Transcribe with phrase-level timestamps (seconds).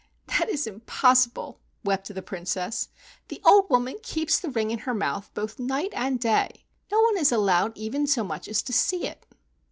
[0.25, 2.89] "That is impossible," wept the Princess.
[3.27, 6.65] "The old woman keeps the ring in her mouth both night and day.
[6.91, 9.27] No one is allowed even so much as to see it."